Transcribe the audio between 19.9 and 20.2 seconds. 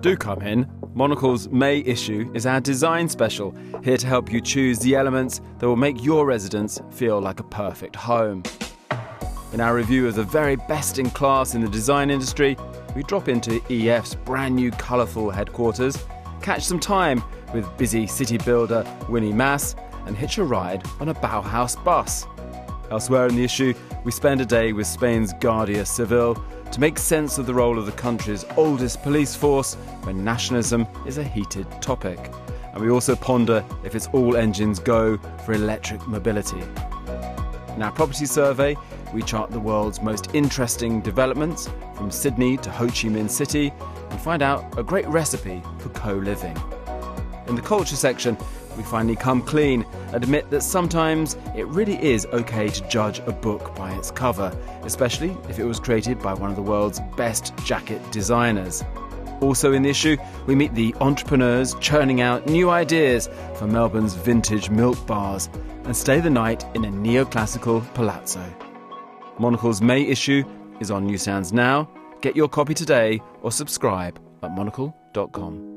and